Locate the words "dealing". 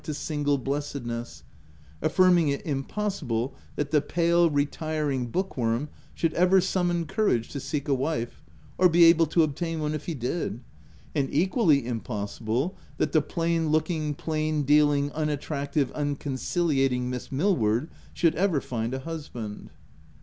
14.63-15.11